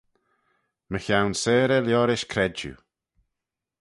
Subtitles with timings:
[0.91, 2.75] Mychione seyrey liorish credjue.